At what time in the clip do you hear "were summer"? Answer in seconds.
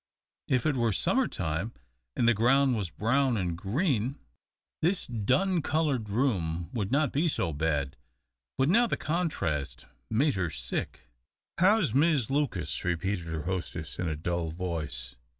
0.75-1.27